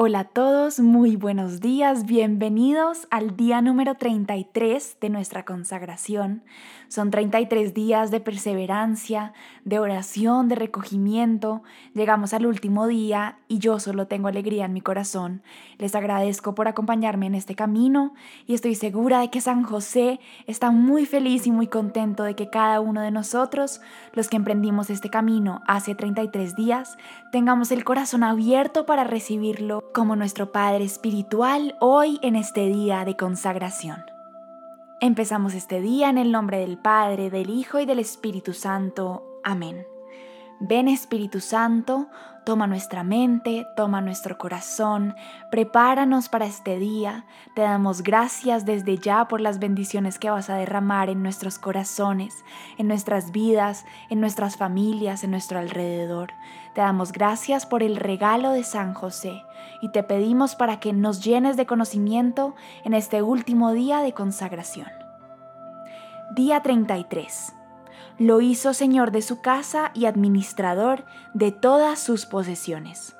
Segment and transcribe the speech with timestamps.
[0.00, 6.44] Hola a todos, muy buenos días, bienvenidos al día número 33 de nuestra consagración.
[6.86, 9.32] Son 33 días de perseverancia,
[9.64, 11.64] de oración, de recogimiento.
[11.94, 15.42] Llegamos al último día y yo solo tengo alegría en mi corazón.
[15.78, 18.14] Les agradezco por acompañarme en este camino
[18.46, 22.50] y estoy segura de que San José está muy feliz y muy contento de que
[22.50, 23.80] cada uno de nosotros,
[24.12, 26.96] los que emprendimos este camino hace 33 días,
[27.32, 33.16] tengamos el corazón abierto para recibirlo como nuestro Padre Espiritual hoy en este día de
[33.16, 34.04] consagración.
[35.00, 39.24] Empezamos este día en el nombre del Padre, del Hijo y del Espíritu Santo.
[39.44, 39.86] Amén.
[40.60, 42.08] Ven Espíritu Santo,
[42.44, 45.14] toma nuestra mente, toma nuestro corazón,
[45.52, 47.26] prepáranos para este día.
[47.54, 52.44] Te damos gracias desde ya por las bendiciones que vas a derramar en nuestros corazones,
[52.76, 56.32] en nuestras vidas, en nuestras familias, en nuestro alrededor.
[56.74, 59.44] Te damos gracias por el regalo de San José
[59.80, 64.88] y te pedimos para que nos llenes de conocimiento en este último día de consagración.
[66.34, 67.57] Día 33
[68.18, 73.16] lo hizo señor de su casa y administrador de todas sus posesiones.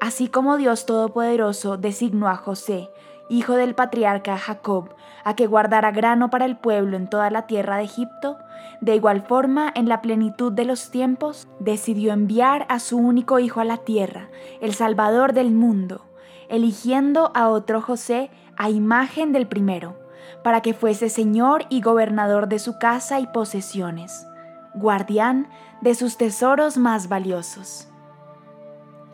[0.00, 2.90] Así como Dios Todopoderoso designó a José,
[3.28, 7.76] hijo del patriarca Jacob, a que guardara grano para el pueblo en toda la tierra
[7.78, 8.36] de Egipto,
[8.80, 13.60] de igual forma, en la plenitud de los tiempos, decidió enviar a su único hijo
[13.60, 14.28] a la tierra,
[14.60, 16.04] el Salvador del mundo,
[16.48, 20.03] eligiendo a otro José a imagen del primero
[20.42, 24.26] para que fuese señor y gobernador de su casa y posesiones,
[24.74, 25.48] guardián
[25.80, 27.88] de sus tesoros más valiosos.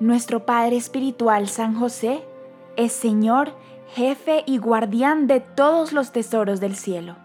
[0.01, 2.25] Nuestro Padre Espiritual San José
[2.77, 3.53] es Señor,
[3.95, 7.17] jefe y guardián de todos los tesoros del cielo.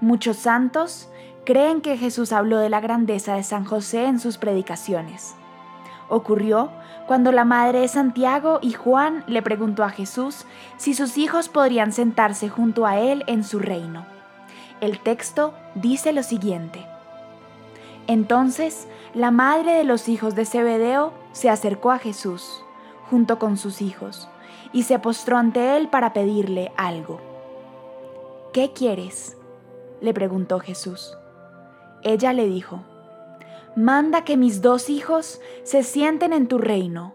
[0.00, 1.08] Muchos santos
[1.44, 5.34] creen que Jesús habló de la grandeza de San José en sus predicaciones.
[6.08, 6.70] Ocurrió
[7.10, 11.90] cuando la madre de Santiago y Juan le preguntó a Jesús si sus hijos podrían
[11.90, 14.06] sentarse junto a él en su reino.
[14.80, 16.86] El texto dice lo siguiente.
[18.06, 22.62] Entonces la madre de los hijos de Zebedeo se acercó a Jesús,
[23.10, 24.28] junto con sus hijos,
[24.72, 27.20] y se postró ante él para pedirle algo.
[28.52, 29.36] ¿Qué quieres?
[30.00, 31.18] le preguntó Jesús.
[32.04, 32.84] Ella le dijo,
[33.76, 37.14] manda que mis dos hijos se sienten en tu reino,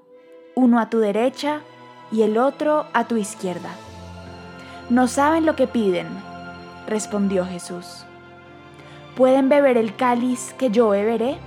[0.55, 1.61] uno a tu derecha
[2.11, 3.69] y el otro a tu izquierda.
[4.89, 6.07] No saben lo que piden,
[6.87, 8.05] respondió Jesús.
[9.15, 11.37] ¿Pueden beber el cáliz que yo beberé?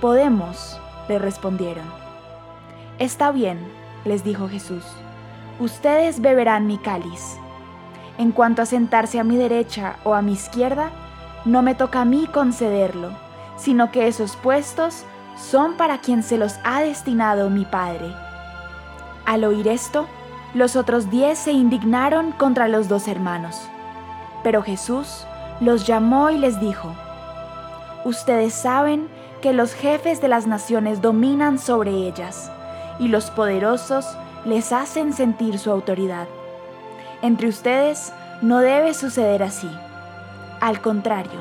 [0.00, 1.86] Podemos, le respondieron.
[2.98, 3.58] Está bien,
[4.04, 4.84] les dijo Jesús,
[5.58, 7.38] ustedes beberán mi cáliz.
[8.18, 10.90] En cuanto a sentarse a mi derecha o a mi izquierda,
[11.44, 13.23] no me toca a mí concederlo
[13.56, 15.04] sino que esos puestos
[15.36, 18.14] son para quien se los ha destinado mi Padre.
[19.26, 20.06] Al oír esto,
[20.54, 23.68] los otros diez se indignaron contra los dos hermanos.
[24.42, 25.26] Pero Jesús
[25.60, 26.94] los llamó y les dijo,
[28.04, 29.08] Ustedes saben
[29.40, 32.50] que los jefes de las naciones dominan sobre ellas,
[32.98, 34.06] y los poderosos
[34.44, 36.28] les hacen sentir su autoridad.
[37.22, 39.70] Entre ustedes no debe suceder así.
[40.60, 41.40] Al contrario,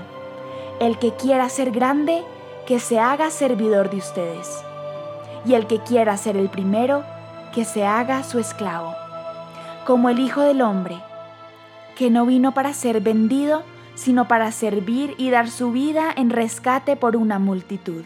[0.79, 2.23] el que quiera ser grande,
[2.65, 4.63] que se haga servidor de ustedes.
[5.45, 7.03] Y el que quiera ser el primero,
[7.53, 8.95] que se haga su esclavo.
[9.85, 10.97] Como el Hijo del Hombre,
[11.95, 13.63] que no vino para ser vendido,
[13.95, 18.03] sino para servir y dar su vida en rescate por una multitud.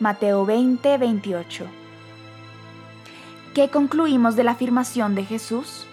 [0.00, 1.66] Mateo 20, 28.
[3.54, 5.84] ¿Qué concluimos de la afirmación de Jesús?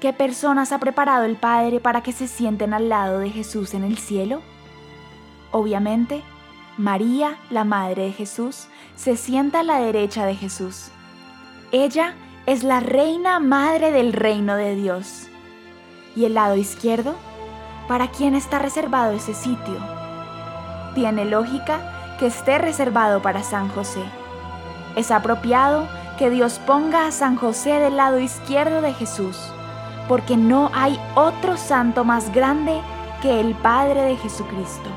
[0.00, 3.84] ¿Qué personas ha preparado el Padre para que se sienten al lado de Jesús en
[3.84, 4.42] el cielo?
[5.54, 6.24] Obviamente,
[6.78, 8.66] María, la Madre de Jesús,
[8.96, 10.88] se sienta a la derecha de Jesús.
[11.70, 12.16] Ella
[12.46, 15.28] es la reina madre del reino de Dios.
[16.16, 17.14] ¿Y el lado izquierdo?
[17.86, 19.76] ¿Para quién está reservado ese sitio?
[20.96, 24.02] Tiene lógica que esté reservado para San José.
[24.96, 25.86] Es apropiado
[26.18, 29.38] que Dios ponga a San José del lado izquierdo de Jesús,
[30.08, 32.80] porque no hay otro santo más grande
[33.22, 34.90] que el Padre de Jesucristo.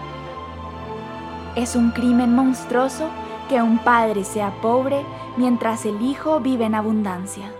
[1.57, 3.09] Es un crimen monstruoso
[3.49, 5.03] que un padre sea pobre
[5.37, 7.51] mientras el hijo vive en abundancia.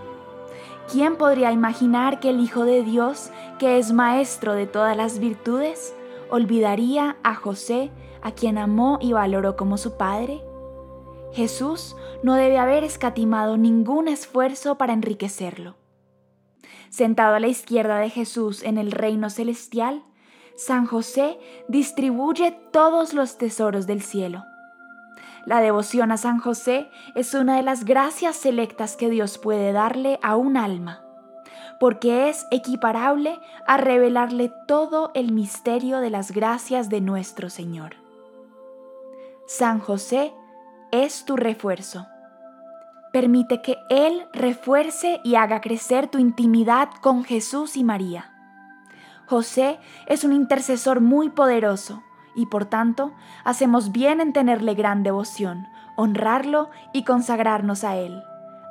[0.92, 5.96] ¿Quién podría imaginar que el Hijo de Dios, que es maestro de todas las virtudes,
[6.30, 7.90] olvidaría a José,
[8.22, 10.44] a quien amó y valoró como su padre?
[11.34, 15.76] Jesús no debe haber escatimado ningún esfuerzo para enriquecerlo.
[16.90, 20.04] Sentado a la izquierda de Jesús en el reino celestial,
[20.58, 24.44] San José distribuye todos los tesoros del cielo.
[25.46, 30.20] La devoción a San José es una de las gracias selectas que Dios puede darle
[30.24, 31.04] a un alma,
[31.80, 37.96] porque es equiparable a revelarle todo el misterio de las gracias de nuestro Señor.
[39.46, 40.34] San José
[40.92, 42.08] es tu refuerzo.
[43.14, 48.34] Permite que Él refuerce y haga crecer tu intimidad con Jesús y María.
[49.28, 52.02] José es un intercesor muy poderoso
[52.34, 53.12] y por tanto
[53.44, 58.24] hacemos bien en tenerle gran devoción, honrarlo y consagrarnos a Él.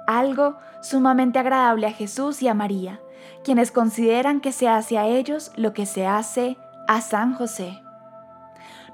[0.06, 3.00] Algo sumamente agradable a Jesús y a María,
[3.44, 6.56] quienes consideran que se hace a ellos lo que se hace
[6.88, 7.82] a San José.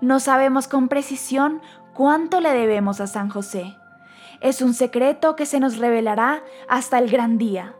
[0.00, 1.62] No sabemos con precisión
[1.94, 3.76] cuánto le debemos a San José.
[4.40, 7.76] Es un secreto que se nos revelará hasta el gran día,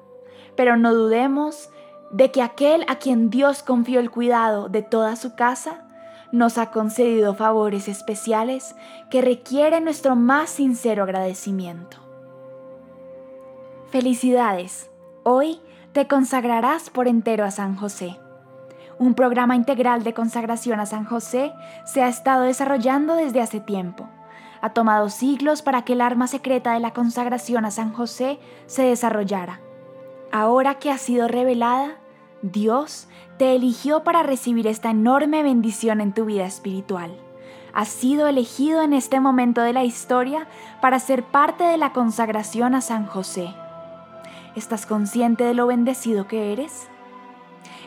[0.54, 1.71] pero no dudemos
[2.12, 5.84] de que aquel a quien Dios confió el cuidado de toda su casa
[6.30, 8.74] nos ha concedido favores especiales
[9.10, 11.98] que requieren nuestro más sincero agradecimiento.
[13.90, 14.90] Felicidades,
[15.22, 15.60] hoy
[15.92, 18.18] te consagrarás por entero a San José.
[18.98, 21.52] Un programa integral de consagración a San José
[21.84, 24.08] se ha estado desarrollando desde hace tiempo.
[24.62, 28.84] Ha tomado siglos para que el arma secreta de la consagración a San José se
[28.84, 29.60] desarrollara.
[30.30, 31.98] Ahora que ha sido revelada,
[32.42, 33.06] Dios
[33.38, 37.16] te eligió para recibir esta enorme bendición en tu vida espiritual.
[37.72, 40.48] Has sido elegido en este momento de la historia
[40.80, 43.54] para ser parte de la consagración a San José.
[44.56, 46.88] ¿Estás consciente de lo bendecido que eres?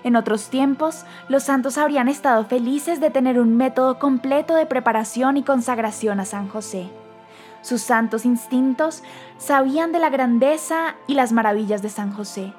[0.06, 5.36] En otros tiempos, los santos habrían estado felices de tener un método completo de preparación
[5.36, 6.88] y consagración a San José.
[7.62, 9.04] Sus santos instintos
[9.38, 12.54] sabían de la grandeza y las maravillas de San José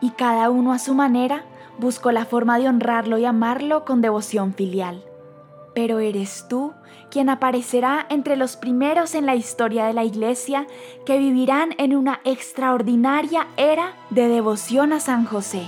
[0.00, 1.44] y cada uno a su manera
[1.78, 5.04] buscó la forma de honrarlo y amarlo con devoción filial.
[5.74, 6.72] Pero eres tú
[7.10, 10.66] quien aparecerá entre los primeros en la historia de la Iglesia
[11.04, 15.62] que vivirán en una extraordinaria era de devoción a San José,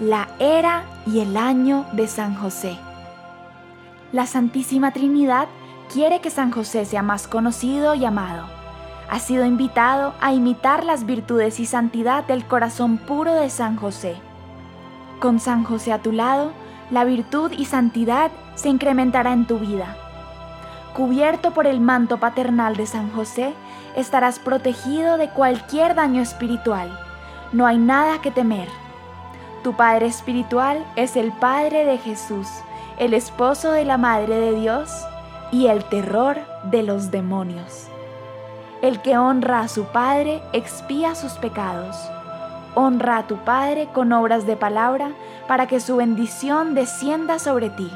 [0.00, 2.76] la era y el año de San José.
[4.12, 5.48] La Santísima Trinidad
[5.92, 8.59] quiere que San José sea más conocido y amado
[9.10, 14.14] has sido invitado a imitar las virtudes y santidad del corazón puro de San José.
[15.18, 16.52] Con San José a tu lado,
[16.90, 19.96] la virtud y santidad se incrementará en tu vida.
[20.94, 23.52] Cubierto por el manto paternal de San José,
[23.96, 26.96] estarás protegido de cualquier daño espiritual.
[27.52, 28.68] No hay nada que temer.
[29.64, 32.46] Tu Padre espiritual es el Padre de Jesús,
[32.96, 34.88] el esposo de la Madre de Dios
[35.50, 36.38] y el terror
[36.70, 37.88] de los demonios.
[38.82, 41.96] El que honra a su Padre expía sus pecados.
[42.74, 45.10] Honra a tu Padre con obras de palabra
[45.46, 47.90] para que su bendición descienda sobre ti.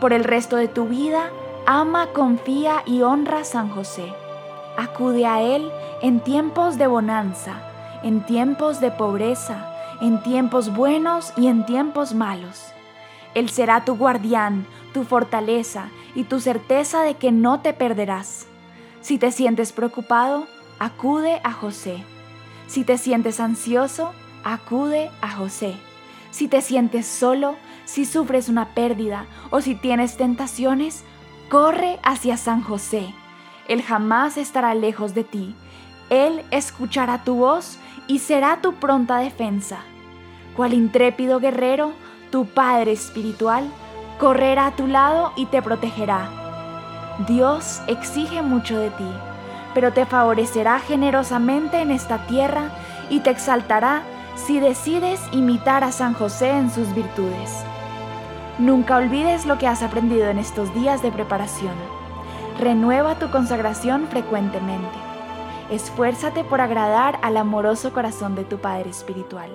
[0.00, 1.30] Por el resto de tu vida,
[1.66, 4.14] ama, confía y honra a San José.
[4.76, 5.68] Acude a Él
[6.02, 7.54] en tiempos de bonanza,
[8.04, 12.64] en tiempos de pobreza, en tiempos buenos y en tiempos malos.
[13.34, 18.46] Él será tu guardián, tu fortaleza y tu certeza de que no te perderás.
[19.00, 20.46] Si te sientes preocupado,
[20.78, 22.04] acude a José.
[22.66, 24.12] Si te sientes ansioso,
[24.44, 25.74] acude a José.
[26.30, 27.56] Si te sientes solo,
[27.86, 31.02] si sufres una pérdida o si tienes tentaciones,
[31.48, 33.14] corre hacia San José.
[33.68, 35.54] Él jamás estará lejos de ti.
[36.10, 39.80] Él escuchará tu voz y será tu pronta defensa.
[40.56, 41.92] Cual intrépido guerrero,
[42.30, 43.64] tu Padre espiritual
[44.18, 46.39] correrá a tu lado y te protegerá
[47.26, 49.10] Dios exige mucho de ti,
[49.74, 52.70] pero te favorecerá generosamente en esta tierra
[53.10, 54.02] y te exaltará
[54.36, 57.62] si decides imitar a San José en sus virtudes.
[58.58, 61.74] Nunca olvides lo que has aprendido en estos días de preparación.
[62.58, 64.98] Renueva tu consagración frecuentemente.
[65.70, 69.50] Esfuérzate por agradar al amoroso corazón de tu Padre Espiritual.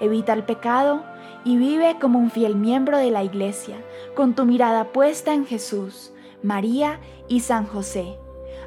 [0.00, 1.02] Evita el pecado
[1.44, 3.76] y vive como un fiel miembro de la Iglesia,
[4.16, 6.13] con tu mirada puesta en Jesús
[6.44, 8.18] María y San José.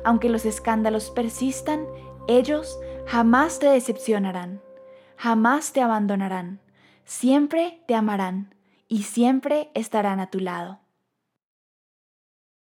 [0.03, 1.85] Aunque los escándalos persistan,
[2.27, 4.61] ellos jamás te decepcionarán,
[5.15, 6.59] jamás te abandonarán,
[7.05, 8.53] siempre te amarán
[8.87, 10.79] y siempre estarán a tu lado.